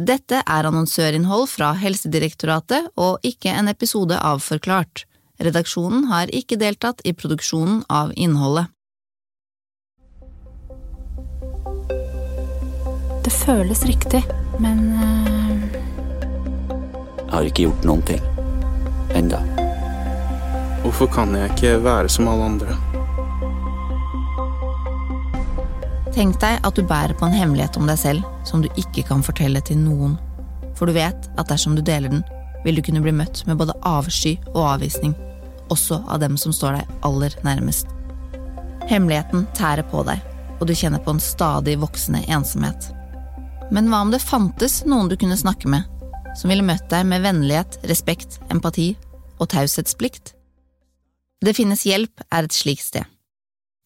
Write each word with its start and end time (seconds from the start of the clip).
Dette 0.00 0.38
er 0.48 0.64
annonsørinnhold 0.64 1.44
fra 1.50 1.74
Helsedirektoratet 1.76 2.86
og 2.96 3.20
ikke 3.26 3.52
en 3.52 3.68
episode 3.68 4.16
av 4.16 4.40
Forklart. 4.40 5.02
Redaksjonen 5.44 6.06
har 6.08 6.32
ikke 6.32 6.56
deltatt 6.60 7.02
i 7.04 7.12
produksjonen 7.12 7.82
av 7.92 8.14
innholdet. 8.16 8.70
Det 13.20 13.32
føles 13.34 13.84
riktig, 13.84 14.22
men 14.62 14.86
uh... 14.96 15.68
Jeg 17.20 17.34
har 17.34 17.50
ikke 17.50 17.68
gjort 17.68 17.84
noen 17.90 18.06
ting. 18.08 18.24
Enda. 19.12 19.42
Hvorfor 20.80 21.12
kan 21.12 21.36
jeg 21.36 21.52
ikke 21.52 21.76
være 21.84 22.08
som 22.08 22.30
alle 22.32 22.48
andre? 22.54 22.78
Tenk 26.10 26.40
deg 26.42 26.58
at 26.66 26.74
du 26.74 26.82
bærer 26.82 27.14
på 27.14 27.28
en 27.28 27.34
hemmelighet 27.36 27.76
om 27.78 27.86
deg 27.86 27.98
selv 28.00 28.26
som 28.48 28.64
du 28.64 28.68
ikke 28.80 29.04
kan 29.06 29.22
fortelle 29.22 29.60
til 29.62 29.78
noen. 29.78 30.16
For 30.74 30.90
du 30.90 30.96
vet 30.96 31.28
at 31.38 31.50
dersom 31.50 31.76
du 31.78 31.82
deler 31.86 32.10
den, 32.10 32.24
vil 32.64 32.76
du 32.76 32.82
kunne 32.84 33.02
bli 33.04 33.12
møtt 33.14 33.44
med 33.46 33.60
både 33.60 33.76
avsky 33.86 34.34
og 34.50 34.64
avvisning, 34.74 35.14
også 35.70 36.00
av 36.10 36.18
dem 36.24 36.36
som 36.40 36.52
står 36.52 36.80
deg 36.80 36.96
aller 37.06 37.36
nærmest. 37.46 37.86
Hemmeligheten 38.90 39.46
tærer 39.54 39.86
på 39.86 40.02
deg, 40.08 40.18
og 40.58 40.66
du 40.66 40.74
kjenner 40.74 41.02
på 41.04 41.14
en 41.14 41.22
stadig 41.22 41.76
voksende 41.80 42.24
ensomhet. 42.26 42.90
Men 43.70 43.86
hva 43.86 44.02
om 44.02 44.10
det 44.10 44.22
fantes 44.24 44.80
noen 44.90 45.08
du 45.08 45.14
kunne 45.20 45.38
snakke 45.38 45.70
med, 45.70 45.86
som 46.36 46.50
ville 46.50 46.66
møtt 46.66 46.90
deg 46.90 47.06
med 47.06 47.22
vennlighet, 47.22 47.78
respekt, 47.86 48.40
empati 48.50 48.90
og 49.38 49.46
taushetsplikt? 49.54 50.34
Det 51.40 51.54
finnes 51.56 51.86
hjelp 51.86 52.26
er 52.28 52.50
et 52.50 52.56
slikt 52.56 52.88
sted. 52.88 53.06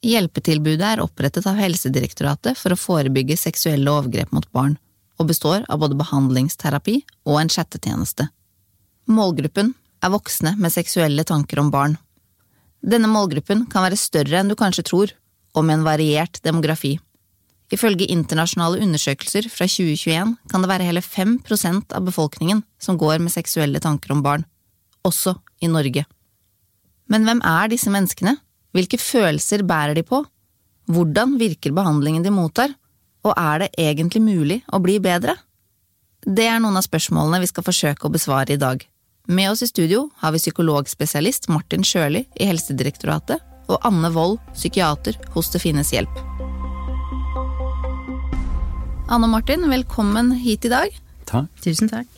Hjelpetilbudet 0.04 0.84
er 0.84 1.00
opprettet 1.00 1.46
av 1.48 1.56
Helsedirektoratet 1.56 2.58
for 2.60 2.74
å 2.74 2.78
forebygge 2.78 3.38
seksuelle 3.40 3.88
overgrep 3.88 4.34
mot 4.36 4.46
barn, 4.52 4.76
og 5.16 5.30
består 5.30 5.64
av 5.72 5.80
både 5.80 5.96
behandlingsterapi 5.96 6.98
og 7.24 7.38
en 7.40 7.52
chattetjeneste. 7.52 8.26
Målgruppen 9.08 9.72
er 10.04 10.12
voksne 10.12 10.54
med 10.60 10.74
seksuelle 10.74 11.24
tanker 11.24 11.62
om 11.62 11.70
barn. 11.72 11.96
Denne 12.84 13.08
målgruppen 13.08 13.64
kan 13.72 13.86
være 13.86 14.00
større 14.00 14.42
enn 14.42 14.52
du 14.52 14.56
kanskje 14.60 14.84
tror, 14.90 15.14
og 15.56 15.64
med 15.64 15.78
en 15.78 15.86
variert 15.86 16.40
demografi. 16.44 16.98
Ifølge 17.72 18.10
internasjonale 18.12 18.82
undersøkelser 18.84 19.48
fra 19.48 19.64
2021 19.70 20.34
kan 20.50 20.64
det 20.64 20.68
være 20.68 20.88
hele 20.90 21.00
5% 21.00 21.94
av 21.96 22.04
befolkningen 22.04 22.60
som 22.82 22.98
går 23.00 23.22
med 23.24 23.32
seksuelle 23.32 23.80
tanker 23.80 24.12
om 24.12 24.20
barn, 24.24 24.44
også 25.06 25.38
i 25.64 25.70
Norge. 25.72 26.04
Men 27.08 27.24
hvem 27.24 27.40
er 27.40 27.72
disse 27.72 27.92
menneskene? 27.92 28.36
Hvilke 28.74 28.98
følelser 28.98 29.62
bærer 29.62 29.94
de 29.94 30.02
på? 30.02 30.24
Hvordan 30.90 31.36
virker 31.38 31.72
behandlingen 31.72 32.24
de 32.24 32.32
mottar, 32.34 32.74
og 33.24 33.36
er 33.38 33.62
det 33.62 33.68
egentlig 33.78 34.20
mulig 34.24 34.56
å 34.74 34.80
bli 34.82 34.98
bedre? 35.00 35.36
Det 36.24 36.48
er 36.48 36.58
noen 36.60 36.80
av 36.80 36.84
spørsmålene 36.84 37.40
vi 37.44 37.50
skal 37.52 37.64
forsøke 37.66 38.08
å 38.08 38.12
besvare 38.12 38.56
i 38.56 38.60
dag. 38.60 38.82
Med 39.30 39.52
oss 39.52 39.62
i 39.62 39.70
studio 39.70 40.08
har 40.20 40.34
vi 40.34 40.42
psykologspesialist 40.42 41.48
Martin 41.52 41.86
Sjøli 41.86 42.24
i 42.34 42.48
Helsedirektoratet 42.50 43.70
og 43.70 43.86
Anne 43.86 44.10
Wold, 44.12 44.42
psykiater 44.52 45.16
hos 45.32 45.48
Det 45.54 45.62
finnes 45.62 45.94
hjelp. 45.94 46.18
Anne 49.06 49.28
og 49.28 49.32
Martin, 49.36 49.64
velkommen 49.70 50.34
hit 50.42 50.66
i 50.66 50.72
dag. 50.72 51.00
Takk. 51.30 51.48
Tusen 51.62 51.88
takk. 51.92 52.10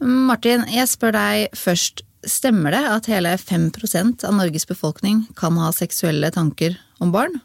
Martin, 0.00 0.66
jeg 0.72 0.88
spør 0.90 1.14
deg 1.14 1.56
først, 1.56 2.02
Stemmer 2.26 2.74
det 2.74 2.82
at 2.84 3.06
hele 3.08 3.32
5% 3.40 4.26
av 4.28 4.34
Norges 4.36 4.66
befolkning 4.68 5.22
kan 5.38 5.56
ha 5.56 5.70
seksuelle 5.72 6.28
tanker 6.34 6.76
om 7.00 7.12
barn? 7.14 7.38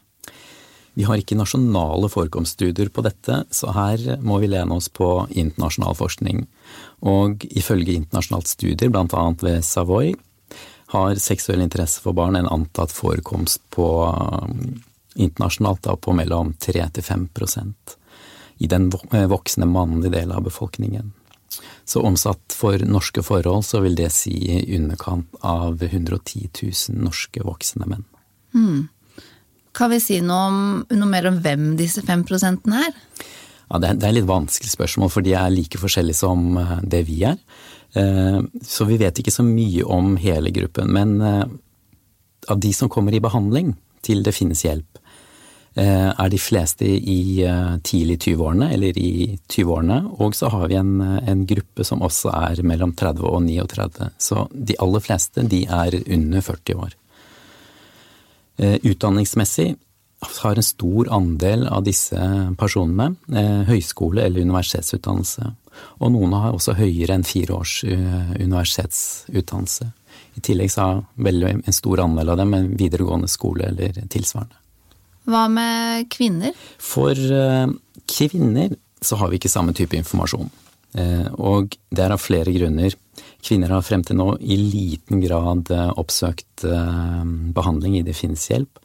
Vi 0.96 1.04
har 1.04 1.20
ikke 1.20 1.36
nasjonale 1.36 2.08
forekomststudier 2.08 2.88
på 2.88 3.04
dette, 3.04 3.42
så 3.52 3.72
her 3.76 4.16
må 4.24 4.38
vi 4.40 4.48
lene 4.48 4.76
oss 4.76 4.88
på 4.88 5.26
internasjonal 5.28 5.96
forskning. 5.96 6.46
Og 7.04 7.44
ifølge 7.50 7.98
internasjonalt 7.98 8.48
studier, 8.48 8.88
bl.a. 8.92 9.24
ved 9.42 9.64
Savoy, 9.64 10.14
har 10.94 11.20
seksuell 11.20 11.60
interesse 11.64 12.00
for 12.00 12.16
barn 12.16 12.38
en 12.38 12.48
antatt 12.48 12.94
forekomst 12.96 13.60
på 13.74 13.88
internasjonalt 15.16 15.84
da, 15.84 15.96
på 15.96 16.16
mellom 16.16 16.54
3 16.60 16.88
til 16.96 17.04
5% 17.04 17.96
i 18.64 18.68
den 18.72 18.88
voksne 18.88 19.68
mannlige 19.68 20.14
delen 20.14 20.32
av 20.36 20.46
befolkningen. 20.46 21.12
Så 21.86 22.02
omsatt 22.02 22.54
for 22.56 22.82
norske 22.82 23.22
forhold 23.22 23.64
så 23.68 23.80
vil 23.84 23.94
det 23.98 24.10
si 24.14 24.34
i 24.34 24.76
underkant 24.76 25.38
av 25.46 25.82
110 25.82 26.48
000 26.50 27.02
norske 27.06 27.44
voksne 27.46 27.86
menn. 27.86 28.04
Mm. 28.56 28.88
Kan 29.76 29.92
vi 29.92 30.00
si 30.00 30.18
noe, 30.24 30.48
om, 30.48 30.60
noe, 30.90 31.10
mer 31.10 31.28
om 31.30 31.38
hvem 31.44 31.74
disse 31.78 32.02
fem 32.06 32.24
prosentene 32.26 32.88
er? 32.88 32.98
Ja, 33.68 33.78
det 33.82 33.88
er, 33.88 34.00
det 34.00 34.08
er 34.08 34.16
litt 34.16 34.28
vanskelig 34.28 34.72
spørsmål, 34.72 35.10
for 35.12 35.26
de 35.26 35.34
er 35.36 35.52
like 35.52 35.78
forskjellige 35.78 36.18
som 36.22 36.58
eh, 36.58 36.76
det 36.82 37.02
vi 37.06 37.20
er. 37.28 37.38
Eh, 37.98 38.40
så 38.66 38.86
vi 38.88 38.98
vet 39.00 39.20
ikke 39.20 39.34
så 39.34 39.44
mye 39.46 39.86
om 39.86 40.14
hele 40.22 40.52
gruppen. 40.54 40.90
Men 40.94 41.16
eh, 41.20 41.44
av 42.50 42.62
de 42.62 42.72
som 42.74 42.90
kommer 42.92 43.14
i 43.14 43.22
behandling 43.22 43.74
til 44.06 44.22
Det 44.22 44.34
finnes 44.34 44.60
hjelp, 44.62 45.00
er 45.82 46.30
de 46.32 46.38
fleste 46.40 46.86
i 46.88 47.42
eh, 47.44 47.74
tidlig 47.84 48.22
20-årene, 48.22 48.70
eller 48.72 48.96
i 48.96 49.36
20-årene, 49.52 49.98
og 50.24 50.32
så 50.34 50.48
har 50.48 50.70
vi 50.72 50.78
en, 50.80 51.00
eh, 51.04 51.28
en, 51.28 51.44
gruppe 51.46 51.84
som 51.84 52.00
også 52.06 52.32
er 52.32 52.62
mellom 52.64 52.94
30 52.96 53.26
og 53.28 53.42
39. 53.44 54.08
Så 54.16 54.48
de 54.52 54.76
aller 54.80 55.00
fleste, 55.04 55.44
de 55.44 55.66
er 55.68 55.98
under 56.06 56.40
40 56.40 56.74
år. 56.86 56.96
Utdanningsmessig 58.56 59.76
har 60.40 60.56
en 60.56 60.64
stor 60.64 61.12
andel 61.12 61.68
av 61.68 61.84
disse 61.84 62.16
personene 62.56 63.12
høyskole- 63.68 64.24
eller 64.24 64.48
universitetsutdannelse, 64.48 65.44
og 66.00 66.08
noen 66.14 66.32
har 66.40 66.56
også 66.56 66.72
høyere 66.78 67.18
enn 67.18 67.28
fire 67.28 67.52
års 67.52 67.84
universitetsutdannelse. 67.84 69.92
I 70.40 70.42
tillegg 70.48 70.72
så 70.72 70.88
har 70.88 71.04
en 71.52 71.76
stor 71.76 72.00
andel 72.00 72.32
av 72.32 72.40
dem 72.40 72.56
en 72.56 72.72
videregående 72.80 73.28
skole 73.28 73.68
eller 73.68 73.92
tilsvarende. 74.08 74.56
Hva 75.26 75.46
med 75.50 76.06
kvinner? 76.12 76.54
For 76.78 77.16
uh, 77.16 77.66
kvinner 78.06 78.76
så 79.02 79.18
har 79.20 79.30
vi 79.30 79.40
ikke 79.40 79.50
samme 79.50 79.74
type 79.76 79.98
informasjon. 79.98 80.48
Uh, 80.96 81.26
og 81.34 81.74
det 81.90 82.04
er 82.04 82.14
av 82.14 82.22
flere 82.22 82.54
grunner. 82.54 82.94
Kvinner 83.42 83.74
har 83.74 83.84
frem 83.86 84.04
til 84.06 84.18
nå 84.20 84.30
i 84.40 84.58
liten 84.60 85.20
grad 85.24 85.70
uh, 85.74 85.90
oppsøkt 85.98 86.64
behandling 87.56 87.98
i 87.98 88.06
Det 88.06 88.14
finnes 88.16 88.46
hjelp, 88.48 88.78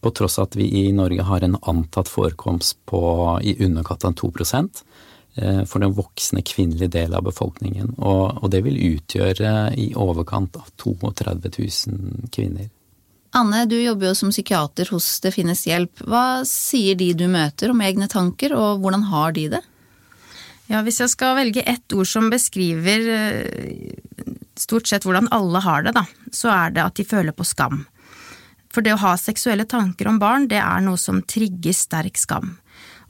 på 0.00 0.12
tross 0.16 0.38
at 0.40 0.54
vi 0.56 0.70
i 0.80 0.86
Norge 0.96 1.26
har 1.26 1.44
en 1.44 1.58
antatt 1.68 2.08
forekomst 2.08 2.78
på 2.88 3.02
i 3.44 3.58
underkant 3.60 4.06
av 4.08 4.16
2% 4.16 4.84
for 5.68 5.78
den 5.78 5.92
voksne 5.94 6.40
kvinnelige 6.42 6.90
delen 6.96 7.14
av 7.14 7.22
befolkningen. 7.28 7.92
Og 8.02 8.48
det 8.50 8.64
vil 8.66 8.80
utgjøre 8.96 9.52
i 9.78 9.92
overkant 9.94 10.56
av 10.58 10.72
32 10.80 11.52
000 11.92 12.32
kvinner. 12.34 12.66
Anne, 13.30 13.62
du 13.70 13.76
jobber 13.78 14.10
jo 14.10 14.16
som 14.18 14.32
psykiater 14.32 14.88
hos 14.90 15.20
Det 15.22 15.30
finnes 15.34 15.62
hjelp. 15.68 16.02
Hva 16.02 16.42
sier 16.48 16.98
de 16.98 17.12
du 17.14 17.28
møter 17.30 17.70
om 17.70 17.82
egne 17.84 18.08
tanker, 18.10 18.54
og 18.56 18.82
hvordan 18.82 19.06
har 19.10 19.36
de 19.36 19.46
det? 19.54 19.60
Ja, 20.70 20.82
Hvis 20.86 21.00
jeg 21.02 21.10
skal 21.10 21.36
velge 21.38 21.62
ett 21.66 21.94
ord 21.94 22.06
som 22.06 22.30
beskriver 22.30 23.06
eh, 23.10 23.94
stort 24.58 24.86
sett 24.86 25.06
hvordan 25.06 25.30
alle 25.34 25.62
har 25.62 25.86
det, 25.86 25.94
da, 25.96 26.04
så 26.34 26.50
er 26.54 26.74
det 26.74 26.84
at 26.84 26.98
de 26.98 27.06
føler 27.06 27.34
på 27.34 27.46
skam. 27.46 27.84
For 28.70 28.86
det 28.86 28.94
å 28.94 29.02
ha 29.02 29.16
seksuelle 29.18 29.66
tanker 29.66 30.06
om 30.10 30.20
barn, 30.22 30.46
det 30.50 30.60
er 30.62 30.82
noe 30.84 30.98
som 30.98 31.22
trigger 31.26 31.74
sterk 31.74 32.18
skam. 32.18 32.56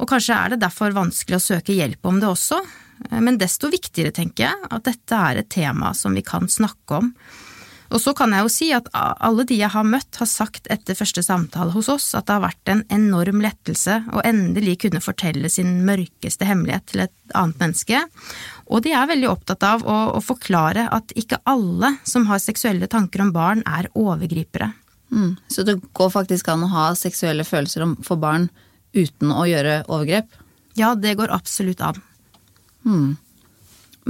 Og 0.01 0.09
kanskje 0.09 0.37
er 0.37 0.55
det 0.55 0.63
derfor 0.63 0.97
vanskelig 0.97 1.37
å 1.37 1.47
søke 1.51 1.77
hjelp 1.77 2.09
om 2.09 2.21
det 2.21 2.29
også, 2.29 2.61
eh, 3.09 3.21
men 3.21 3.41
desto 3.41 3.73
viktigere, 3.73 4.13
tenker 4.13 4.51
jeg, 4.51 4.69
at 4.69 4.85
dette 4.89 5.17
er 5.17 5.41
et 5.41 5.53
tema 5.53 5.95
som 5.97 6.17
vi 6.17 6.25
kan 6.25 6.49
snakke 6.49 7.01
om 7.01 7.15
og 7.91 7.99
så 7.99 8.13
kan 8.17 8.31
jeg 8.35 8.45
jo 8.47 8.51
si 8.53 8.69
at 8.75 8.89
alle 8.95 9.45
de 9.49 9.57
jeg 9.59 9.73
har 9.73 9.87
møtt, 9.87 10.19
har 10.21 10.29
sagt 10.31 10.69
etter 10.71 10.99
første 10.99 11.25
samtale 11.27 11.75
hos 11.75 11.89
oss 11.91 12.13
at 12.15 12.29
det 12.29 12.37
har 12.37 12.45
vært 12.45 12.73
en 12.73 12.83
enorm 12.95 13.43
lettelse 13.43 13.97
å 14.15 14.23
endelig 14.27 14.79
kunne 14.85 15.03
fortelle 15.03 15.51
sin 15.51 15.81
mørkeste 15.89 16.47
hemmelighet 16.47 16.87
til 16.93 17.05
et 17.07 17.35
annet 17.35 17.59
menneske. 17.63 18.03
Og 18.71 18.85
de 18.87 18.95
er 18.95 19.11
veldig 19.11 19.31
opptatt 19.31 19.67
av 19.67 19.83
å, 19.83 19.99
å 20.15 20.21
forklare 20.23 20.87
at 20.95 21.15
ikke 21.19 21.43
alle 21.51 21.97
som 22.07 22.29
har 22.31 22.43
seksuelle 22.43 22.91
tanker 22.91 23.25
om 23.25 23.35
barn, 23.35 23.65
er 23.67 23.91
overgripere. 23.99 24.71
Mm, 25.11 25.35
så 25.51 25.67
det 25.67 25.81
går 25.97 26.13
faktisk 26.15 26.49
an 26.53 26.63
å 26.69 26.71
ha 26.71 26.91
seksuelle 26.99 27.47
følelser 27.47 27.97
for 28.07 28.23
barn 28.23 28.47
uten 28.95 29.35
å 29.35 29.43
gjøre 29.49 29.83
overgrep? 29.89 30.31
Ja, 30.79 30.95
det 30.95 31.17
går 31.19 31.35
absolutt 31.35 31.83
an. 31.83 31.99
Mm. 32.87 33.17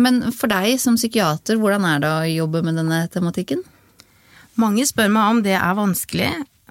Men 0.01 0.23
for 0.33 0.51
deg 0.53 0.79
som 0.81 0.97
psykiater, 0.99 1.59
hvordan 1.61 1.85
er 1.89 2.01
det 2.03 2.11
å 2.11 2.31
jobbe 2.31 2.65
med 2.67 2.81
denne 2.81 3.05
tematikken? 3.13 3.63
Mange 4.61 4.87
spør 4.89 5.13
meg 5.13 5.35
om 5.35 5.43
det 5.45 5.57
er 5.57 5.77
vanskelig, 5.79 6.31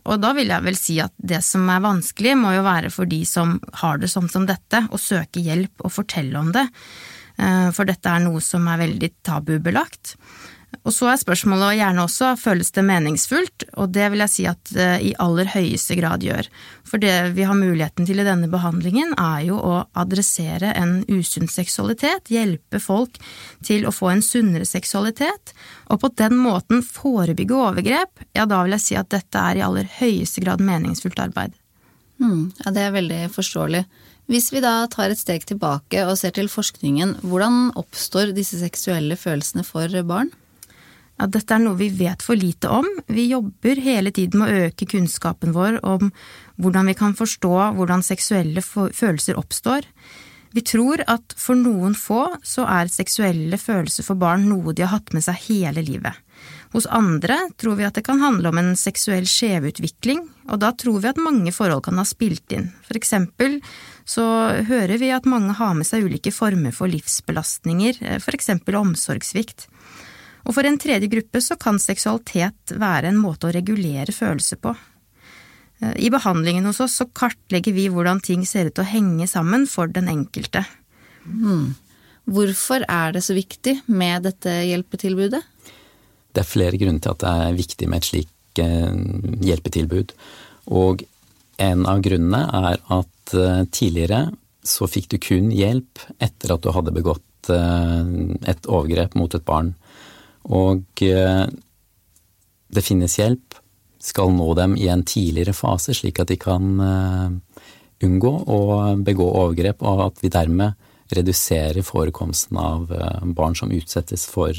og 0.10 0.20
da 0.24 0.34
vil 0.38 0.52
jeg 0.52 0.66
vel 0.66 0.78
si 0.78 0.98
at 1.04 1.14
det 1.18 1.42
som 1.46 1.68
er 1.72 1.84
vanskelig, 1.84 2.36
må 2.40 2.54
jo 2.56 2.66
være 2.66 2.92
for 2.94 3.10
de 3.10 3.22
som 3.28 3.58
har 3.82 4.02
det 4.02 4.10
sånn 4.12 4.30
som 4.32 4.48
dette, 4.50 4.84
å 4.90 5.00
søke 5.00 5.44
hjelp 5.44 5.86
og 5.86 5.94
fortelle 5.94 6.40
om 6.40 6.52
det, 6.56 6.66
eh, 7.38 7.70
for 7.76 7.90
dette 7.90 8.10
er 8.10 8.24
noe 8.26 8.42
som 8.44 8.68
er 8.68 8.82
veldig 8.86 9.12
tabubelagt. 9.26 10.16
Og 10.86 10.94
så 10.94 11.10
er 11.12 11.20
spørsmålet 11.20 11.80
gjerne 11.80 12.04
også 12.06 12.32
føles 12.40 12.70
det 12.74 12.84
meningsfullt, 12.86 13.66
og 13.82 13.92
det 13.94 14.06
vil 14.14 14.22
jeg 14.24 14.32
si 14.32 14.46
at 14.50 14.72
det 14.74 14.90
i 15.06 15.12
aller 15.22 15.50
høyeste 15.50 15.98
grad 15.98 16.24
gjør. 16.24 16.48
For 16.88 17.02
det 17.02 17.34
vi 17.36 17.46
har 17.46 17.58
muligheten 17.58 18.08
til 18.08 18.22
i 18.22 18.26
denne 18.26 18.50
behandlingen, 18.52 19.16
er 19.18 19.44
jo 19.48 19.58
å 19.58 19.76
adressere 19.98 20.72
en 20.78 21.00
usunn 21.10 21.50
seksualitet, 21.52 22.30
hjelpe 22.34 22.82
folk 22.82 23.18
til 23.66 23.88
å 23.90 23.94
få 23.94 24.12
en 24.14 24.24
sunnere 24.26 24.68
seksualitet, 24.70 25.54
og 25.90 26.04
på 26.04 26.12
den 26.22 26.38
måten 26.40 26.86
forebygge 26.86 27.58
overgrep, 27.58 28.26
ja 28.38 28.46
da 28.50 28.62
vil 28.64 28.78
jeg 28.78 28.86
si 28.86 29.00
at 29.00 29.10
dette 29.14 29.42
er 29.42 29.60
i 29.60 29.66
aller 29.66 29.90
høyeste 30.00 30.46
grad 30.46 30.62
meningsfullt 30.64 31.22
arbeid. 31.22 31.58
Mm, 32.20 32.52
ja, 32.62 32.72
det 32.76 32.84
er 32.84 32.96
veldig 32.96 33.24
forståelig. 33.34 33.86
Hvis 34.30 34.52
vi 34.54 34.62
da 34.62 34.84
tar 34.92 35.10
et 35.10 35.18
steg 35.18 35.48
tilbake 35.50 36.04
og 36.06 36.18
ser 36.20 36.36
til 36.36 36.52
forskningen, 36.52 37.16
hvordan 37.26 37.72
oppstår 37.80 38.36
disse 38.38 38.60
seksuelle 38.62 39.18
følelsene 39.18 39.66
for 39.66 39.90
barn? 40.06 40.30
Ja, 41.20 41.28
dette 41.28 41.52
er 41.52 41.60
noe 41.60 41.76
vi 41.76 41.90
vet 41.92 42.24
for 42.24 42.40
lite 42.40 42.70
om. 42.72 42.88
Vi 43.12 43.28
jobber 43.28 43.82
hele 43.84 44.14
tiden 44.16 44.40
med 44.40 44.50
å 44.54 44.68
øke 44.70 44.88
kunnskapen 44.88 45.52
vår 45.52 45.82
om 45.84 46.14
hvordan 46.64 46.88
vi 46.88 46.96
kan 46.96 47.16
forstå 47.18 47.54
hvordan 47.76 48.06
seksuelle 48.08 48.64
følelser 48.64 49.40
oppstår. 49.40 49.88
Vi 50.56 50.64
tror 50.66 51.04
at 51.12 51.36
for 51.38 51.60
noen 51.60 51.94
få 51.94 52.24
så 52.48 52.64
er 52.72 52.90
seksuelle 52.90 53.60
følelser 53.60 54.08
for 54.08 54.18
barn 54.18 54.48
noe 54.50 54.74
de 54.74 54.86
har 54.86 54.96
hatt 54.96 55.12
med 55.14 55.28
seg 55.28 55.44
hele 55.50 55.84
livet. 55.86 56.16
Hos 56.74 56.88
andre 56.90 57.36
tror 57.60 57.78
vi 57.78 57.86
at 57.86 57.98
det 57.98 58.06
kan 58.08 58.22
handle 58.22 58.50
om 58.50 58.58
en 58.62 58.72
seksuell 58.80 59.28
skjevutvikling, 59.30 60.24
og 60.50 60.62
da 60.64 60.72
tror 60.72 61.02
vi 61.04 61.10
at 61.12 61.22
mange 61.22 61.52
forhold 61.54 61.84
kan 61.86 62.00
ha 62.00 62.06
spilt 62.08 62.54
inn. 62.56 62.70
For 62.88 62.98
eksempel 62.98 63.60
så 64.10 64.26
hører 64.70 64.98
vi 65.02 65.12
at 65.14 65.28
mange 65.30 65.58
har 65.60 65.76
med 65.78 65.90
seg 65.90 66.08
ulike 66.08 66.34
former 66.34 66.74
for 66.74 66.90
livsbelastninger, 66.90 68.00
for 68.24 68.38
eksempel 68.38 68.80
omsorgssvikt. 68.80 69.68
Og 70.48 70.56
for 70.56 70.68
en 70.68 70.80
tredje 70.80 71.10
gruppe 71.12 71.42
så 71.44 71.58
kan 71.60 71.80
seksualitet 71.82 72.76
være 72.80 73.12
en 73.12 73.20
måte 73.20 73.50
å 73.50 73.54
regulere 73.54 74.16
følelser 74.16 74.62
på. 74.64 74.74
Eh, 75.82 75.96
I 76.08 76.12
behandlingen 76.14 76.68
hos 76.70 76.82
oss 76.84 77.00
så 77.02 77.08
kartlegger 77.08 77.76
vi 77.76 77.90
hvordan 77.92 78.22
ting 78.24 78.46
ser 78.48 78.70
ut 78.70 78.78
til 78.78 78.86
å 78.86 78.92
henge 78.92 79.28
sammen 79.32 79.68
for 79.70 79.92
den 79.92 80.10
enkelte. 80.12 80.66
Hmm. 81.26 81.76
Hvorfor 82.30 82.86
er 82.86 83.16
det 83.16 83.24
så 83.26 83.36
viktig 83.38 83.80
med 83.88 84.28
dette 84.28 84.52
hjelpetilbudet? 84.70 85.42
Det 86.30 86.44
er 86.44 86.48
flere 86.48 86.78
grunner 86.78 87.02
til 87.02 87.16
at 87.16 87.24
det 87.24 87.32
er 87.46 87.58
viktig 87.58 87.88
med 87.90 88.02
et 88.02 88.10
slikt 88.12 88.62
eh, 88.64 89.00
hjelpetilbud. 89.50 90.14
Og 90.80 91.04
en 91.60 91.88
av 91.90 92.04
grunnene 92.06 92.44
er 92.70 92.84
at 93.00 93.34
eh, 93.36 93.64
tidligere 93.74 94.28
så 94.70 94.86
fikk 94.92 95.10
du 95.14 95.18
kun 95.24 95.50
hjelp 95.56 96.04
etter 96.22 96.54
at 96.54 96.64
du 96.64 96.72
hadde 96.76 96.94
begått 96.94 97.26
et 97.50 98.68
overgrep 98.70 99.16
mot 99.18 99.34
et 99.34 99.46
barn. 99.48 99.72
Og 100.50 101.04
eh, 101.06 101.46
det 102.70 102.86
finnes 102.86 103.18
hjelp, 103.20 103.58
skal 104.00 104.32
nå 104.34 104.48
dem 104.58 104.78
i 104.80 104.88
en 104.90 105.04
tidligere 105.04 105.54
fase, 105.54 105.94
slik 105.98 106.22
at 106.22 106.32
de 106.32 106.40
kan 106.40 106.70
eh, 106.84 107.66
unngå 108.08 108.32
å 108.48 108.62
begå 109.06 109.28
overgrep, 109.44 109.84
og 109.84 110.06
at 110.08 110.24
vi 110.24 110.32
dermed 110.34 110.88
reduserer 111.14 111.82
forekomsten 111.86 112.58
av 112.62 112.90
eh, 112.94 113.22
barn 113.38 113.58
som 113.58 113.74
utsettes 113.74 114.26
for, 114.30 114.54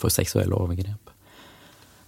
for 0.00 0.14
seksuelle 0.14 0.56
overgrep. 0.56 1.14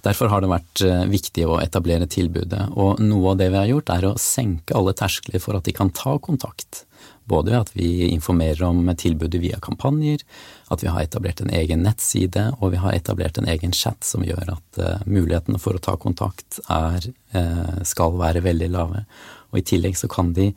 Derfor 0.02 0.32
har 0.32 0.42
det 0.42 0.48
vært 0.50 0.80
viktig 1.12 1.44
å 1.46 1.60
etablere 1.62 2.08
tilbudet, 2.10 2.72
og 2.74 2.98
noe 2.98 3.34
av 3.34 3.36
det 3.38 3.52
vi 3.52 3.60
har 3.60 3.68
gjort, 3.70 3.92
er 3.94 4.06
å 4.08 4.16
senke 4.18 4.74
alle 4.74 4.96
terskler 4.98 5.38
for 5.38 5.54
at 5.54 5.68
de 5.68 5.74
kan 5.76 5.92
ta 5.94 6.16
kontakt. 6.18 6.82
Både 7.24 7.54
at 7.60 7.70
vi 7.76 8.08
informerer 8.08 8.64
om 8.66 8.90
tilbudet 8.98 9.40
via 9.42 9.58
kampanjer, 9.62 10.24
at 10.74 10.82
vi 10.82 10.90
har 10.90 11.04
etablert 11.04 11.40
en 11.40 11.52
egen 11.54 11.84
nettside, 11.86 12.48
og 12.58 12.74
vi 12.74 12.80
har 12.82 12.96
etablert 12.96 13.38
en 13.38 13.48
egen 13.48 13.74
chat 13.76 14.02
som 14.04 14.24
gjør 14.26 14.56
at 14.56 14.80
uh, 14.82 15.04
mulighetene 15.06 15.60
for 15.62 15.78
å 15.78 15.82
ta 15.82 15.94
kontakt 16.00 16.58
er, 16.66 17.06
uh, 17.36 17.78
skal 17.86 18.18
være 18.18 18.42
veldig 18.44 18.70
lave. 18.74 19.04
Og 19.52 19.62
i 19.62 19.66
tillegg 19.72 19.98
så 20.00 20.10
kan 20.10 20.34
de 20.36 20.50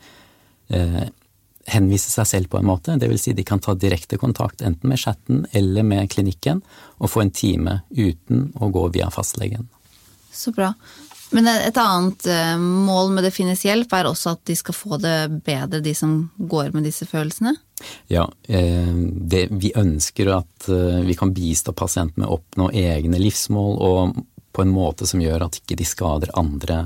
uh, 0.74 1.06
henvise 1.70 2.12
seg 2.12 2.30
selv 2.30 2.52
på 2.52 2.60
en 2.60 2.70
måte, 2.70 2.98
vil 3.02 3.20
Si 3.22 3.34
de 3.34 3.46
kan 3.46 3.62
ta 3.62 3.74
direkte 3.74 4.20
kontakt 4.22 4.62
enten 4.62 4.90
med 4.90 5.02
chatten 5.02 5.46
eller 5.52 5.86
med 5.86 6.10
klinikken 6.14 6.62
og 6.98 7.12
få 7.14 7.26
en 7.26 7.34
time 7.34 7.80
uten 7.90 8.52
å 8.62 8.70
gå 8.74 8.88
via 8.94 9.10
fastlegen. 9.14 9.70
Så 10.32 10.52
bra. 10.54 10.74
Men 11.36 11.50
et 11.52 11.78
annet 11.78 12.28
eh, 12.32 12.58
mål 12.58 13.12
med 13.12 13.26
Det 13.28 13.34
finnes 13.36 13.66
hjelp 13.66 13.92
er 13.94 14.08
også 14.08 14.36
at 14.38 14.44
de 14.48 14.56
skal 14.56 14.76
få 14.78 15.00
det 15.04 15.18
bedre, 15.44 15.82
de 15.84 15.92
som 15.98 16.14
går 16.38 16.72
med 16.72 16.88
disse 16.88 17.08
følelsene? 17.10 17.52
Ja, 18.08 18.24
eh, 18.48 18.94
det, 19.34 19.50
vi 19.52 19.74
ønsker 19.76 20.32
at 20.38 20.70
eh, 20.72 21.02
vi 21.04 21.18
kan 21.20 21.34
bistå 21.36 21.74
pasienten 21.76 22.24
med 22.24 22.30
å 22.30 22.38
oppnå 22.38 22.70
egne 22.72 23.20
livsmål, 23.20 23.76
og 23.84 24.22
på 24.56 24.64
en 24.64 24.72
måte 24.72 25.08
som 25.10 25.20
gjør 25.20 25.50
at 25.50 25.60
ikke 25.60 25.76
de 25.82 25.88
skader 25.90 26.32
andre. 26.40 26.80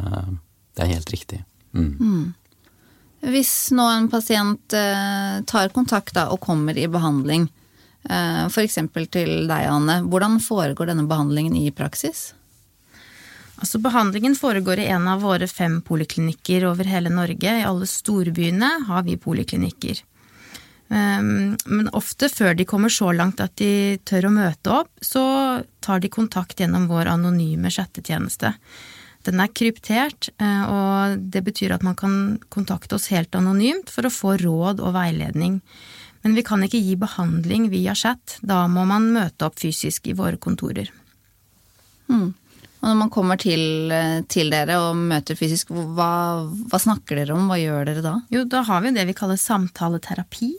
Det 0.73 0.81
er 0.81 0.95
helt 0.95 1.13
riktig. 1.13 1.43
Mm. 1.77 1.91
Mm. 1.99 2.25
Hvis 3.29 3.53
nå 3.77 3.85
en 3.85 4.09
pasient 4.09 4.73
tar 4.73 5.69
kontakt 5.75 6.15
da, 6.17 6.25
og 6.33 6.41
kommer 6.41 6.73
i 6.73 6.87
behandling, 6.89 7.45
f.eks. 8.09 8.79
til 9.13 9.31
deg, 9.51 9.69
Anne, 9.69 9.99
hvordan 10.09 10.39
foregår 10.41 10.89
denne 10.89 11.05
behandlingen 11.05 11.59
i 11.59 11.67
praksis? 11.75 12.31
Altså 13.59 13.79
Behandlingen 13.83 14.37
foregår 14.39 14.79
i 14.79 14.87
en 14.93 15.07
av 15.11 15.23
våre 15.25 15.47
fem 15.51 15.81
poliklinikker 15.83 16.63
over 16.69 16.87
hele 16.87 17.11
Norge. 17.11 17.57
I 17.59 17.65
alle 17.67 17.87
storbyene 17.89 18.69
har 18.87 19.03
vi 19.03 19.17
poliklinikker. 19.19 19.99
Ehm, 20.89 21.57
men 21.65 21.89
ofte 21.93 22.29
før 22.31 22.55
de 22.57 22.65
kommer 22.65 22.89
så 22.93 23.11
langt 23.13 23.41
at 23.43 23.57
de 23.61 23.99
tør 24.07 24.29
å 24.29 24.33
møte 24.33 24.71
opp, 24.73 24.89
så 25.01 25.23
tar 25.85 25.99
de 25.99 26.09
kontakt 26.09 26.61
gjennom 26.61 26.87
vår 26.89 27.11
anonyme 27.11 27.69
chattetjeneste. 27.73 28.55
Den 29.27 29.43
er 29.43 29.51
kryptert, 29.51 30.29
eh, 30.39 30.63
og 30.63 31.19
det 31.29 31.43
betyr 31.43 31.75
at 31.75 31.83
man 31.83 31.95
kan 31.95 32.39
kontakte 32.49 32.95
oss 32.95 33.09
helt 33.11 33.35
anonymt 33.35 33.91
for 33.91 34.07
å 34.07 34.13
få 34.13 34.37
råd 34.39 34.79
og 34.79 34.95
veiledning. 34.95 35.59
Men 36.23 36.35
vi 36.35 36.43
kan 36.43 36.63
ikke 36.63 36.81
gi 36.81 36.95
behandling 36.95 37.69
via 37.69 37.93
chat, 37.93 38.39
da 38.41 38.65
må 38.67 38.85
man 38.87 39.11
møte 39.13 39.45
opp 39.45 39.59
fysisk 39.59 40.07
i 40.07 40.15
våre 40.15 40.37
kontorer. 40.37 40.89
Hmm. 42.07 42.33
Og 42.79 42.87
når 42.87 42.95
man 42.95 43.09
kommer 43.11 43.39
til, 43.39 43.91
eh, 43.91 44.21
til 44.31 44.51
dere 44.53 44.77
og 44.79 44.95
møter 44.95 45.35
fysisk, 45.35 45.73
hva, 45.73 46.47
hva, 46.47 46.79
snakker 46.79 47.19
dere 47.19 47.35
om, 47.35 47.49
hva 47.51 47.57
gjør 47.59 47.89
dere 47.89 48.03
da? 48.05 48.13
Jo, 48.31 48.45
da 48.47 48.63
har 48.63 48.81
vi 48.81 48.91
jo 48.91 48.95
det 48.95 49.05
vi 49.09 49.15
kaller 49.17 49.39
samtaleterapi. 49.39 50.53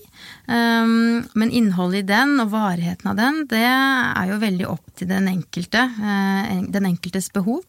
Um, 0.45 1.25
men 1.33 1.53
innholdet 1.57 2.03
i 2.03 2.09
den 2.11 2.35
og 2.43 2.51
varigheten 2.53 3.09
av 3.09 3.17
den, 3.17 3.41
det 3.49 3.65
er 3.65 4.29
jo 4.29 4.41
veldig 4.43 4.67
opp 4.69 4.93
til 5.01 5.09
den 5.09 5.31
enkelte, 5.33 5.87
uh, 5.97 6.61
den 6.69 6.91
enkeltes 6.91 7.31
behov. 7.33 7.65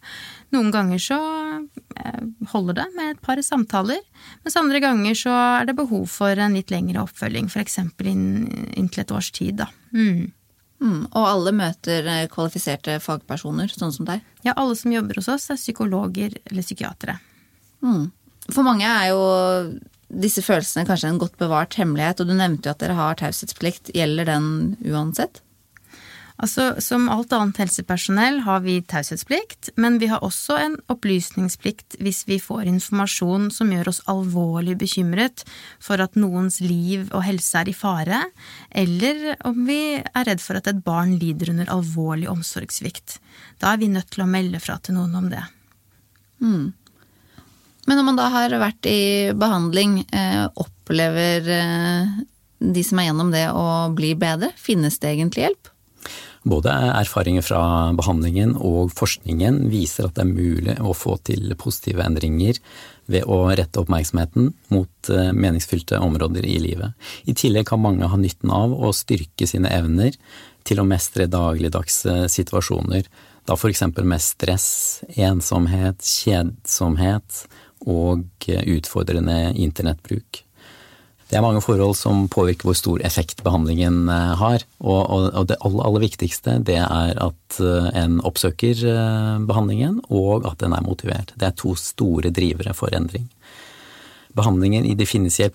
Noen 0.51 0.73
ganger 0.75 0.99
så 0.99 1.21
uh, 1.21 2.21
holder 2.51 2.81
det 2.81 2.87
med 2.97 3.13
et 3.13 3.23
par 3.23 3.39
samtaler, 3.45 4.03
mens 4.43 4.59
andre 4.59 4.83
ganger 4.83 5.15
så 5.15 5.37
er 5.61 5.71
det 5.71 5.79
behov 5.79 6.09
for 6.11 6.35
en 6.35 6.59
litt 6.59 6.75
lengre 6.75 7.05
oppfølging, 7.05 7.47
f.eks. 7.47 7.79
inntil 7.79 8.11
inn 8.11 8.91
et 8.91 9.15
års 9.15 9.31
tid, 9.31 9.61
da. 9.63 9.71
Mm. 9.95 10.33
Mm, 10.81 11.03
og 11.13 11.25
alle 11.27 11.53
møter 11.53 12.07
eh, 12.09 12.27
kvalifiserte 12.31 12.97
fagpersoner, 13.03 13.69
sånn 13.69 13.93
som 13.93 14.07
deg? 14.07 14.23
Ja, 14.45 14.55
alle 14.57 14.75
som 14.79 14.93
jobber 14.93 15.19
hos 15.19 15.29
oss 15.29 15.45
er 15.53 15.59
psykologer 15.59 16.33
eller 16.49 16.65
psykiatere. 16.65 17.19
Mm. 17.85 18.09
For 18.49 18.65
mange 18.65 18.89
er 18.89 19.11
jo 19.11 19.21
disse 20.11 20.41
følelsene 20.43 20.87
kanskje 20.89 21.13
en 21.13 21.21
godt 21.21 21.37
bevart 21.39 21.77
hemmelighet, 21.79 22.23
og 22.23 22.31
du 22.31 22.35
nevnte 22.35 22.67
jo 22.67 22.73
at 22.73 22.81
dere 22.81 22.97
har 22.97 23.19
taushetsplikt. 23.21 23.93
Gjelder 23.95 24.27
den 24.33 24.47
uansett? 24.89 25.43
Altså, 26.41 26.73
Som 26.81 27.05
alt 27.13 27.33
annet 27.37 27.59
helsepersonell 27.61 28.39
har 28.47 28.63
vi 28.65 28.79
taushetsplikt, 28.81 29.69
men 29.77 29.99
vi 30.01 30.09
har 30.09 30.23
også 30.25 30.57
en 30.57 30.77
opplysningsplikt 30.89 31.99
hvis 32.01 32.23
vi 32.25 32.39
får 32.41 32.65
informasjon 32.71 33.51
som 33.53 33.69
gjør 33.69 33.91
oss 33.91 34.01
alvorlig 34.09 34.73
bekymret 34.81 35.43
for 35.77 36.01
at 36.01 36.17
noens 36.17 36.57
liv 36.63 37.11
og 37.11 37.21
helse 37.27 37.61
er 37.61 37.69
i 37.69 37.77
fare, 37.77 38.23
eller 38.73 39.35
om 39.45 39.67
vi 39.67 39.99
er 40.01 40.27
redd 40.31 40.41
for 40.41 40.57
at 40.57 40.69
et 40.71 40.81
barn 40.81 41.13
lider 41.21 41.53
under 41.53 41.69
alvorlig 41.69 42.29
omsorgssvikt. 42.31 43.19
Da 43.61 43.75
er 43.75 43.83
vi 43.83 43.91
nødt 43.93 44.09
til 44.09 44.25
å 44.25 44.29
melde 44.29 44.61
fra 44.63 44.79
til 44.81 44.97
noen 44.97 45.13
om 45.21 45.29
det. 45.29 45.43
Mm. 46.41 46.71
Men 47.85 47.99
når 47.99 48.07
man 48.07 48.17
da 48.17 48.29
har 48.33 48.55
vært 48.61 48.89
i 48.89 49.01
behandling, 49.37 49.99
eh, 50.09 50.47
opplever 50.57 51.53
eh, 51.53 52.17
de 52.57 52.83
som 52.85 52.97
er 52.97 53.11
gjennom 53.11 53.29
det 53.33 53.45
å 53.53 53.91
bli 53.93 54.15
bedre? 54.17 54.49
Finnes 54.57 54.97
det 55.01 55.13
egentlig 55.13 55.45
hjelp? 55.45 55.71
Både 56.43 56.73
erfaringer 56.73 57.43
fra 57.45 57.61
behandlingen 57.93 58.55
og 58.57 58.89
forskningen 58.97 59.59
viser 59.69 60.07
at 60.07 60.15
det 60.17 60.23
er 60.23 60.31
mulig 60.31 60.75
å 60.81 60.95
få 60.97 61.19
til 61.27 61.53
positive 61.59 62.01
endringer 62.01 62.57
ved 63.11 63.27
å 63.29 63.43
rette 63.53 63.81
oppmerksomheten 63.81 64.49
mot 64.73 65.11
eh, 65.13 65.29
meningsfylte 65.37 65.99
områder 66.01 66.47
i 66.49 66.57
livet. 66.63 66.97
I 67.29 67.35
tillegg 67.37 67.69
kan 67.69 67.83
mange 67.83 68.09
ha 68.09 68.17
nytten 68.17 68.49
av 68.53 68.73
å 68.73 68.89
styrke 68.95 69.45
sine 69.49 69.69
evner 69.69 70.17
til 70.65 70.81
å 70.81 70.87
mestre 70.87 71.29
dagligdagse 71.29 72.25
situasjoner, 72.33 73.05
da 73.45 73.57
eksempel 73.69 74.05
med 74.05 74.21
stress, 74.21 75.01
ensomhet, 75.17 76.01
kjedsomhet 76.05 77.45
og 77.89 78.49
utfordrende 78.49 79.51
internettbruk. 79.57 80.43
Det 81.31 81.37
er 81.39 81.45
mange 81.45 81.61
forhold 81.63 81.95
som 81.95 82.25
påvirker 82.27 82.67
hvor 82.67 82.75
stor 82.75 83.01
effekt 83.07 83.39
behandlingen 83.45 84.03
eh, 84.11 84.33
har. 84.35 84.65
Og, 84.83 85.31
og 85.31 85.45
det 85.47 85.55
aller, 85.63 85.85
aller, 85.87 86.03
viktigste 86.03 86.57
det 86.67 86.75
er 86.83 87.15
at 87.23 87.59
eh, 87.63 87.87
en 88.01 88.17
oppsøker 88.27 88.83
eh, 88.91 89.37
behandlingen, 89.47 90.01
og 90.11 90.43
at 90.49 90.59
den 90.59 90.75
er 90.75 90.83
motivert. 90.83 91.31
Det 91.39 91.47
er 91.47 91.55
to 91.55 91.71
store 91.79 92.33
drivere 92.35 92.75
for 92.75 92.91
endring. 92.91 93.29
Behandlingen 94.35 94.83
i 94.85 94.93
Det 94.95 95.07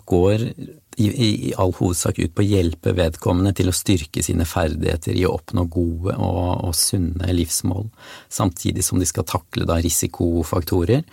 går 0.07 0.49
i, 0.97 1.07
i, 1.07 1.53
all 1.61 1.77
hovedsak 1.77 2.19
ut 2.25 2.33
på 2.33 2.45
å 2.45 2.49
hjelpe 2.49 2.97
vedkommende 2.97 3.53
til 3.53 3.69
å 3.69 3.77
styrke 3.77 4.25
sine 4.25 4.49
ferdigheter 4.49 5.13
i 5.13 5.27
å 5.29 5.37
oppnå 5.37 5.69
gode 5.69 6.17
og, 6.17 6.65
og 6.65 6.75
sunne 6.77 7.33
livsmål, 7.37 7.91
samtidig 8.33 8.85
som 8.85 9.01
de 9.01 9.09
skal 9.09 9.29
takle 9.29 9.69
da 9.69 9.77
risikofaktorer 9.77 11.05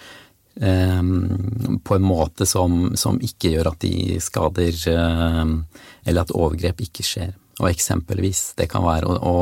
på 0.59 1.95
en 1.95 2.05
måte 2.05 2.45
som, 2.45 2.93
som, 2.95 3.17
ikke 3.21 3.55
gjør 3.55 3.71
at 3.71 3.79
de 3.81 4.19
skader 4.21 4.75
ehm, 4.91 5.63
Eller 6.05 6.21
at 6.21 6.33
overgrep 6.35 6.83
ikke 6.85 7.05
skjer. 7.05 7.33
Og 7.61 7.69
eksempelvis, 7.71 8.53
det 8.59 8.67
kan 8.69 8.85
være 8.85 9.09
å, 9.09 9.17
å, 9.17 9.37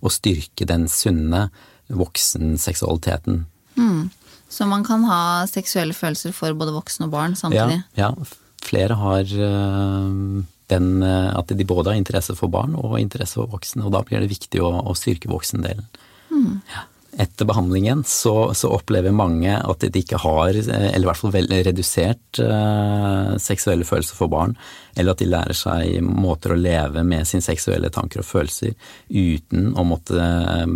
å 0.00 0.12
styrke 0.12 0.66
den 0.68 0.86
sunne 0.90 1.48
voksenseksualiteten. 1.88 3.44
Mm. 3.76 4.10
Så 4.50 4.66
man 4.66 4.84
kan 4.84 5.04
ha 5.08 5.46
seksuelle 5.48 5.94
følelser 5.94 6.34
for 6.36 6.56
både 6.58 6.74
voksne 6.74 7.08
og 7.08 7.14
barn 7.14 7.36
samtidig? 7.38 7.80
Ja, 7.98 8.10
ja. 8.10 8.30
flere 8.64 8.96
har 9.00 9.32
ehm, 9.48 10.44
den 10.70 11.02
at 11.02 11.50
de 11.50 11.66
både 11.66 11.92
har 11.92 11.98
interesse 11.98 12.36
for 12.38 12.52
barn 12.52 12.76
og 12.78 12.98
interesse 13.00 13.40
for 13.40 13.50
voksne, 13.50 13.86
og 13.86 13.94
da 13.94 14.04
blir 14.06 14.22
det 14.22 14.32
viktig 14.32 14.60
å, 14.62 14.72
å 14.86 14.96
styrke 14.98 15.30
voksendelen. 15.30 15.86
Mm. 16.30 16.60
Ja 16.70 16.89
etter 17.18 17.44
behandlingen 17.44 18.04
så, 18.06 18.52
så, 18.54 18.70
opplever 18.70 19.10
mange 19.10 19.56
at 19.58 19.82
de 19.82 20.02
ikke 20.02 20.20
har, 20.22 20.54
eller 20.54 21.02
i 21.02 21.08
hvert 21.08 21.18
fall 21.18 21.34
veldig 21.34 21.58
redusert, 21.66 22.40
eh, 22.44 23.32
seksuelle 23.42 23.86
følelser 23.88 24.18
for 24.18 24.30
barn, 24.30 24.54
eller 24.94 25.14
at 25.14 25.22
de 25.22 25.28
lærer 25.30 25.56
seg 25.56 25.98
måter 26.06 26.54
å 26.54 26.60
leve 26.60 27.02
med 27.06 27.26
sine 27.28 27.44
seksuelle 27.44 27.90
tanker 27.90 28.22
og 28.22 28.28
følelser 28.28 28.76
uten 29.10 29.72
å 29.74 29.86
måtte 29.86 30.30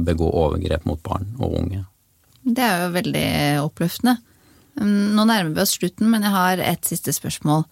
begå 0.06 0.30
overgrep 0.30 0.88
mot 0.90 1.02
barn 1.06 1.30
og 1.38 1.58
unge. 1.62 1.84
Det 2.44 2.64
er 2.64 2.82
jo 2.82 2.94
veldig 2.98 3.28
oppløftende. 3.64 4.18
Um, 4.80 5.14
nå 5.14 5.24
nærmer 5.28 5.54
vi 5.54 5.62
oss 5.62 5.76
slutten, 5.78 6.10
men 6.10 6.26
jeg 6.26 6.34
har 6.34 6.60
et 6.60 6.88
siste 6.88 7.14
spørsmål. 7.14 7.64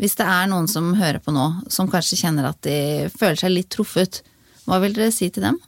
Hvis 0.00 0.16
det 0.18 0.26
er 0.26 0.48
noen 0.50 0.66
som 0.70 0.94
hører 0.98 1.20
på 1.22 1.34
nå, 1.34 1.48
som 1.70 1.90
kanskje 1.90 2.18
kjenner 2.24 2.48
at 2.48 2.62
de 2.66 3.10
føler 3.14 3.38
seg 3.38 3.52
litt 3.52 3.70
truffet, 3.74 4.22
hva 4.64 4.80
vil 4.82 4.94
dere 4.96 5.12
si 5.14 5.28
til 5.30 5.44
dem? 5.44 5.58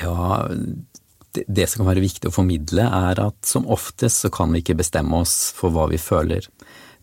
Ja, 0.00 0.44
det 1.46 1.66
som 1.70 1.82
kan 1.82 1.90
være 1.92 2.04
viktig 2.04 2.30
å 2.30 2.34
formidle, 2.34 2.86
er 2.86 3.20
at 3.22 3.48
som 3.48 3.66
oftest 3.70 4.24
så 4.24 4.30
kan 4.32 4.52
vi 4.54 4.62
ikke 4.62 4.78
bestemme 4.78 5.20
oss 5.24 5.52
for 5.56 5.74
hva 5.74 5.88
vi 5.90 6.00
føler. 6.00 6.46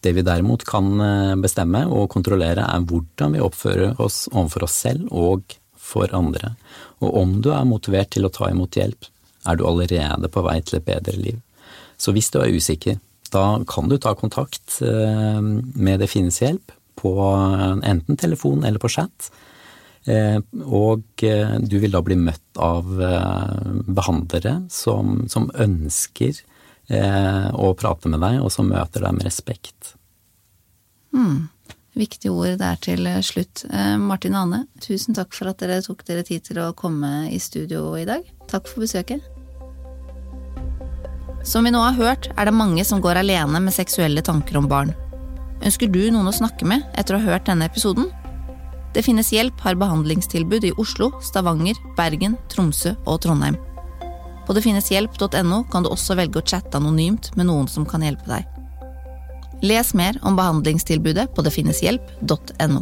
Det 0.01 0.13
vi 0.17 0.23
derimot 0.25 0.65
kan 0.65 0.87
eh, 1.03 1.35
bestemme 1.41 1.83
og 1.89 2.09
kontrollere, 2.13 2.65
er 2.65 2.85
hvordan 2.89 3.35
vi 3.35 3.43
oppfører 3.43 4.01
oss 4.01 4.25
overfor 4.31 4.65
oss 4.65 4.79
selv 4.87 5.11
og 5.13 5.55
for 5.77 6.13
andre. 6.17 6.55
Og 7.03 7.15
om 7.21 7.37
du 7.43 7.51
er 7.53 7.67
motivert 7.67 8.13
til 8.15 8.25
å 8.25 8.33
ta 8.33 8.49
imot 8.49 8.77
hjelp, 8.79 9.09
er 9.49 9.57
du 9.57 9.65
allerede 9.65 10.29
på 10.31 10.43
vei 10.45 10.59
til 10.65 10.79
et 10.79 10.87
bedre 10.87 11.17
liv. 11.17 11.39
Så 12.01 12.13
hvis 12.15 12.31
du 12.33 12.39
er 12.41 12.53
usikker, 12.53 12.97
da 13.31 13.61
kan 13.69 13.89
du 13.89 13.97
ta 14.01 14.15
kontakt 14.17 14.81
eh, 14.85 15.41
med 15.41 16.01
Det 16.01 16.09
finnes 16.09 16.41
hjelp 16.41 16.73
på 17.01 17.13
enten 17.87 18.17
telefon 18.19 18.65
eller 18.67 18.81
på 18.81 18.89
chat. 18.91 19.31
Eh, 20.09 20.39
og 20.65 21.23
eh, 21.23 21.57
du 21.61 21.77
vil 21.81 21.93
da 21.93 22.01
bli 22.01 22.17
møtt 22.17 22.57
av 22.57 22.87
eh, 23.05 23.73
behandlere 23.85 24.55
som, 24.73 25.27
som 25.29 25.51
ønsker 25.53 26.47
å 26.91 27.69
prate 27.79 28.09
med 28.11 28.19
deg, 28.19 28.41
og 28.43 28.49
som 28.51 28.67
møter 28.67 29.05
deg 29.05 29.13
med 29.15 29.23
respekt. 29.23 29.93
Mm. 31.15 31.45
Viktige 31.95 32.33
ord 32.33 32.57
der 32.59 32.81
til 32.83 33.07
slutt. 33.23 33.61
Martin 34.01 34.35
og 34.35 34.41
Anne, 34.41 34.59
tusen 34.83 35.15
takk 35.15 35.31
for 35.37 35.47
at 35.47 35.61
dere 35.63 35.77
tok 35.85 36.03
dere 36.09 36.25
tid 36.27 36.43
til 36.49 36.59
å 36.59 36.73
komme 36.75 37.29
i 37.31 37.39
studio 37.39 37.93
i 37.95 38.03
dag. 38.09 38.27
Takk 38.51 38.67
for 38.67 38.83
besøket. 38.83 39.23
Som 41.47 41.63
vi 41.63 41.71
nå 41.71 41.79
har 41.85 41.95
hørt, 41.95 42.27
er 42.35 42.49
det 42.49 42.57
mange 42.59 42.83
som 42.83 42.99
går 42.99 43.21
alene 43.21 43.63
med 43.63 43.77
seksuelle 43.77 44.25
tanker 44.27 44.59
om 44.59 44.67
barn. 44.67 44.91
Ønsker 45.63 45.87
du 45.87 46.01
noen 46.11 46.27
å 46.27 46.35
snakke 46.35 46.67
med 46.67 46.83
etter 46.99 47.15
å 47.15 47.23
ha 47.23 47.37
hørt 47.37 47.47
denne 47.47 47.71
episoden? 47.71 48.11
Det 48.91 49.03
finnes 49.05 49.31
hjelp 49.31 49.59
har 49.63 49.77
behandlingstilbud 49.79 50.65
i 50.67 50.73
Oslo, 50.81 51.13
Stavanger, 51.23 51.77
Bergen, 51.95 52.35
Tromsø 52.51 52.91
og 53.07 53.21
Trondheim. 53.23 53.55
På 54.47 54.55
detfinneshjelp.no 54.57 55.61
kan 55.71 55.85
du 55.85 55.91
også 55.93 56.17
velge 56.19 56.41
å 56.41 56.45
chatte 56.45 56.75
anonymt 56.75 57.29
med 57.39 57.47
noen 57.47 57.69
som 57.71 57.85
kan 57.87 58.03
hjelpe 58.03 58.27
deg. 58.27 58.47
Les 59.63 59.93
mer 59.95 60.17
om 60.27 60.35
behandlingstilbudet 60.35 61.29
på 61.35 61.45
detfinneshjelp.no. 61.45 62.81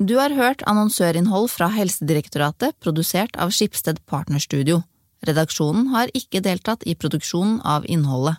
Du 0.00 0.14
har 0.16 0.32
hørt 0.32 0.62
annonsørinnhold 0.70 1.50
fra 1.52 1.66
Helsedirektoratet, 1.74 2.78
produsert 2.80 3.34
av 3.36 3.50
Skipsted 3.52 3.98
Partnerstudio. 4.08 4.84
Redaksjonen 5.26 5.90
har 5.92 6.12
ikke 6.16 6.40
deltatt 6.44 6.86
i 6.88 6.94
produksjonen 6.94 7.58
av 7.66 7.84
innholdet. 7.84 8.38